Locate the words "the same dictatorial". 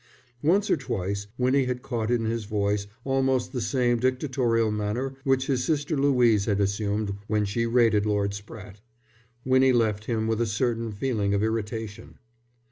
3.51-4.71